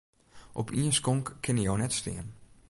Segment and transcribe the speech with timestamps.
[0.53, 2.27] Op ien skonk kinne jo net stean.